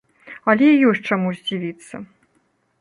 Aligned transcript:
Але 0.53 0.69
ёсць 0.89 1.07
чаму 1.11 1.35
здзівіцца. 1.37 2.05